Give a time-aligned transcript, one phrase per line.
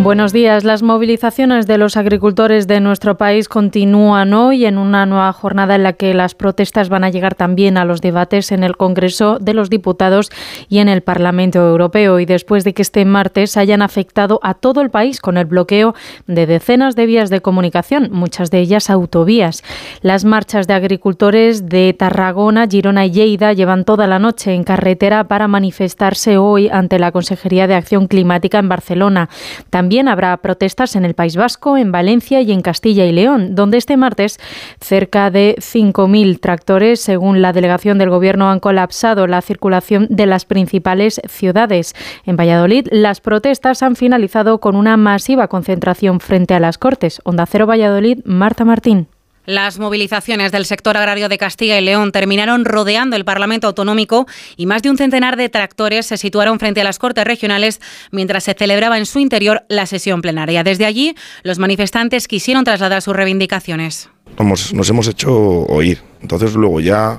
[0.00, 0.62] Buenos días.
[0.62, 5.82] Las movilizaciones de los agricultores de nuestro país continúan hoy en una nueva jornada en
[5.82, 9.54] la que las protestas van a llegar también a los debates en el Congreso de
[9.54, 10.30] los Diputados
[10.68, 12.20] y en el Parlamento Europeo.
[12.20, 15.96] Y después de que este martes hayan afectado a todo el país con el bloqueo
[16.28, 19.64] de decenas de vías de comunicación, muchas de ellas autovías.
[20.00, 25.24] Las marchas de agricultores de Tarragona, Girona y Lleida llevan toda la noche en carretera
[25.24, 29.28] para manifestarse hoy ante la Consejería de Acción Climática en Barcelona.
[29.70, 33.78] También habrá protestas en el País Vasco, en Valencia y en Castilla y León, donde
[33.78, 34.38] este martes
[34.80, 40.44] cerca de 5.000 tractores, según la delegación del Gobierno, han colapsado la circulación de las
[40.44, 41.94] principales ciudades.
[42.24, 47.20] En Valladolid, las protestas han finalizado con una masiva concentración frente a las Cortes.
[47.24, 49.08] Onda Cero Valladolid, Marta Martín.
[49.48, 54.26] Las movilizaciones del sector agrario de Castilla y León terminaron rodeando el Parlamento Autonómico
[54.58, 58.44] y más de un centenar de tractores se situaron frente a las Cortes Regionales mientras
[58.44, 60.64] se celebraba en su interior la sesión plenaria.
[60.64, 64.10] Desde allí, los manifestantes quisieron trasladar sus reivindicaciones.
[64.38, 66.02] nos hemos hecho oír.
[66.20, 67.18] Entonces luego ya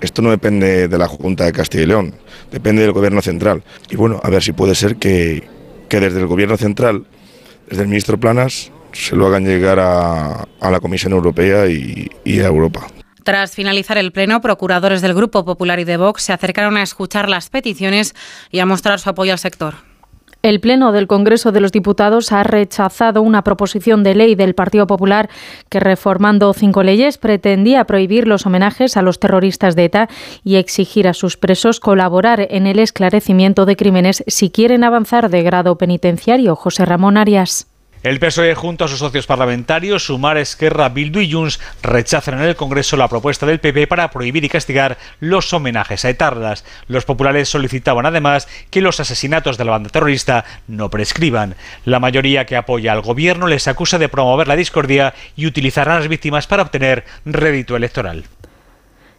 [0.00, 2.14] esto no depende de la Junta de Castilla y León,
[2.52, 3.64] depende del Gobierno Central.
[3.90, 5.42] Y bueno, a ver si puede ser que,
[5.88, 7.04] que desde el Gobierno Central,
[7.68, 12.46] desde el ministro Planas, se lo hagan llegar a, la Comisión Europea y, y a
[12.46, 12.86] Europa.
[13.22, 17.28] Tras finalizar el pleno, procuradores del Grupo Popular y de Vox se acercaron a escuchar
[17.28, 18.14] las peticiones
[18.50, 19.76] y a mostrar su apoyo al sector.
[20.44, 24.86] El Pleno del Congreso de los Diputados ha rechazado una proposición de ley del Partido
[24.86, 25.30] Popular
[25.70, 30.08] que, reformando cinco leyes, pretendía prohibir los homenajes a los terroristas de ETA
[30.44, 35.42] y exigir a sus presos colaborar en el esclarecimiento de crímenes si quieren avanzar de
[35.42, 36.56] grado penitenciario.
[36.56, 37.73] José Ramón Arias.
[38.04, 42.54] El PSOE junto a sus socios parlamentarios, Sumar, Esquerra, Bildu y Junts, rechazan en el
[42.54, 46.66] Congreso la propuesta del PP para prohibir y castigar los homenajes a etarras.
[46.86, 51.54] Los populares solicitaban además que los asesinatos de la banda terrorista no prescriban.
[51.86, 55.98] La mayoría que apoya al gobierno les acusa de promover la discordia y utilizar a
[55.98, 58.24] las víctimas para obtener rédito electoral.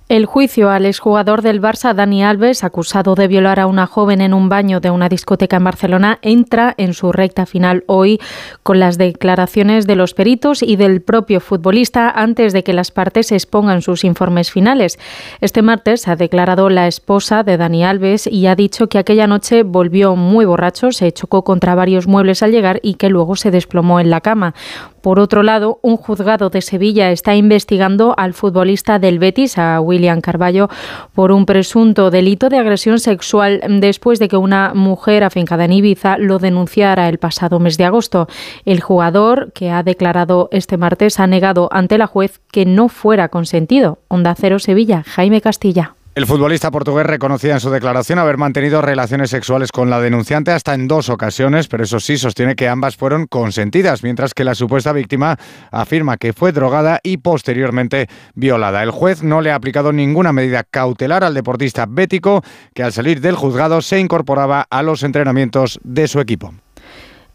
[0.08, 4.36] El juicio al exjugador del Barça, Dani Alves, acusado de violar a una joven en
[4.36, 8.22] un baño de una discoteca en Barcelona, entra en su recta final hoy
[8.62, 13.32] con las declaraciones de los peritos y del propio futbolista antes de que las partes
[13.32, 15.00] expongan sus informes finales.
[15.42, 19.64] Este martes ha declarado la esposa de Dani Alves y ha dicho que aquella noche
[19.64, 24.00] volvió muy borracho, se chocó contra varios muebles al llegar y que luego se desplomó
[24.00, 24.54] en la cama.
[25.06, 30.20] Por otro lado, un juzgado de Sevilla está investigando al futbolista del Betis, a William
[30.20, 30.68] Carballo,
[31.14, 36.18] por un presunto delito de agresión sexual después de que una mujer afincada en Ibiza
[36.18, 38.28] lo denunciara el pasado mes de agosto.
[38.66, 43.30] El jugador, que ha declarado este martes, ha negado ante la juez que no fuera
[43.30, 44.00] consentido.
[44.08, 45.94] Onda Cero Sevilla, Jaime Castilla.
[46.16, 50.74] El futbolista portugués reconocía en su declaración haber mantenido relaciones sexuales con la denunciante hasta
[50.74, 54.94] en dos ocasiones, pero eso sí sostiene que ambas fueron consentidas, mientras que la supuesta
[54.94, 55.38] víctima
[55.72, 58.81] afirma que fue drogada y posteriormente violada.
[58.81, 62.44] El juez no le ha aplicado ninguna medida cautelar al deportista bético,
[62.74, 66.54] que al salir del juzgado se incorporaba a los entrenamientos de su equipo.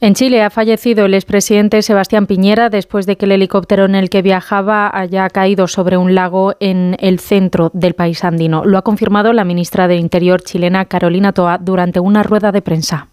[0.02, 4.08] En Chile ha fallecido el expresidente Sebastián Piñera después de que el helicóptero en el
[4.08, 8.64] que viajaba haya caído sobre un lago en el centro del país andino.
[8.64, 13.08] Lo ha confirmado la ministra del Interior chilena Carolina Toa durante una rueda de prensa.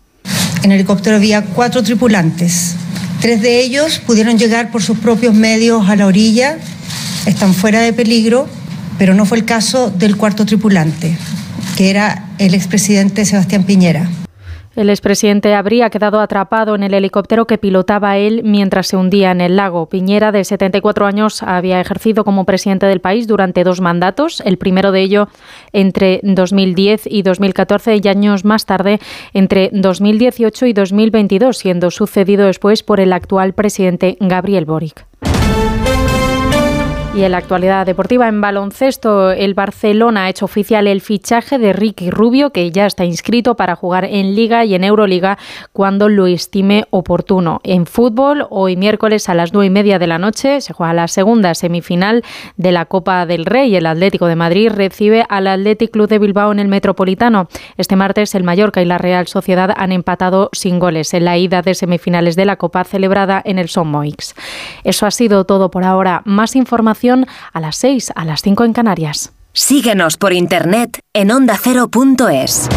[0.64, 2.78] En el helicóptero había cuatro tripulantes.
[3.20, 6.58] Tres de ellos pudieron llegar por sus propios medios a la orilla,
[7.26, 8.48] están fuera de peligro,
[8.98, 11.18] pero no fue el caso del cuarto tripulante,
[11.76, 14.10] que era el expresidente Sebastián Piñera.
[14.78, 19.42] El expresidente habría quedado atrapado en el helicóptero que pilotaba él mientras se hundía en
[19.42, 19.90] el lago.
[19.90, 24.92] Piñera, de 74 años, había ejercido como presidente del país durante dos mandatos, el primero
[24.92, 25.30] de ello
[25.74, 29.00] entre 2010 y 2014 y años más tarde
[29.34, 35.08] entre 2018 y 2022, siendo sucedido después por el actual presidente Gabriel Boric.
[37.16, 41.74] Y en la actualidad deportiva, en baloncesto, el Barcelona ha hecho oficial el fichaje de
[41.74, 45.40] Ricky Rubio, que ya está inscrito para jugar en Liga y en Euroliga
[45.74, 47.60] cuando lo estime oportuno.
[47.64, 51.08] En fútbol, hoy miércoles a las nueve y media de la noche se juega la
[51.08, 52.24] segunda semifinal
[52.56, 53.76] de la Copa del Rey.
[53.76, 57.48] El Atlético de Madrid recibe al Athletic Club de Bilbao en el Metropolitano.
[57.78, 61.64] Este martes, el Mallorca y la Real Sociedad han empatado sin goles en la ida
[61.64, 64.36] de semifinales de la Copa celebrada en el Son Moix.
[64.84, 66.22] Eso ha sido todo por ahora.
[66.26, 66.56] Más
[67.08, 69.34] información a las 6, a las 5 en Canarias.
[69.54, 72.70] Síguenos por internet en ondacero.es.